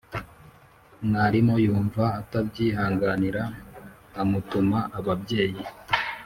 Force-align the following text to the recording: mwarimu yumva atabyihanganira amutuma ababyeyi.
mwarimu 1.07 1.55
yumva 1.65 2.03
atabyihanganira 2.19 3.43
amutuma 4.21 4.77
ababyeyi. 4.97 5.61